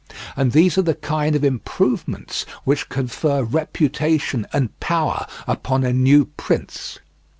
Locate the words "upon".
5.45-5.83